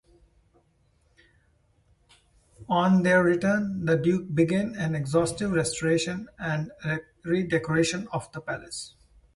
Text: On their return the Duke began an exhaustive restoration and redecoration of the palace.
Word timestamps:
On 2.69 3.03
their 3.03 3.21
return 3.23 3.85
the 3.85 3.95
Duke 3.97 4.33
began 4.33 4.73
an 4.73 4.95
exhaustive 4.95 5.51
restoration 5.51 6.27
and 6.39 6.71
redecoration 7.23 8.07
of 8.11 8.31
the 8.31 8.41
palace. 8.41 8.95